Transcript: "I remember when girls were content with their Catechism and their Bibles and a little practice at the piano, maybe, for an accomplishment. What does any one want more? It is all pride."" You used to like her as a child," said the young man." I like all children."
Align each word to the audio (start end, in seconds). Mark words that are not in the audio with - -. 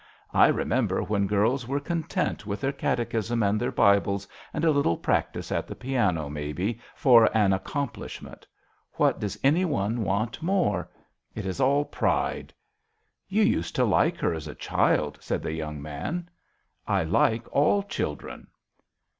"I 0.33 0.47
remember 0.47 1.03
when 1.03 1.27
girls 1.27 1.67
were 1.67 1.79
content 1.79 2.47
with 2.47 2.59
their 2.59 2.71
Catechism 2.71 3.43
and 3.43 3.59
their 3.61 3.71
Bibles 3.71 4.27
and 4.51 4.65
a 4.65 4.71
little 4.71 4.97
practice 4.97 5.51
at 5.51 5.67
the 5.67 5.75
piano, 5.75 6.27
maybe, 6.27 6.79
for 6.95 7.29
an 7.37 7.53
accomplishment. 7.53 8.47
What 8.93 9.19
does 9.19 9.37
any 9.43 9.63
one 9.63 10.01
want 10.03 10.41
more? 10.41 10.89
It 11.35 11.45
is 11.45 11.59
all 11.61 11.85
pride."" 11.85 12.51
You 13.27 13.43
used 13.43 13.75
to 13.75 13.85
like 13.85 14.17
her 14.17 14.33
as 14.33 14.47
a 14.47 14.55
child," 14.55 15.19
said 15.21 15.43
the 15.43 15.53
young 15.53 15.79
man." 15.79 16.31
I 16.87 17.03
like 17.03 17.45
all 17.55 17.83
children." 17.83 18.47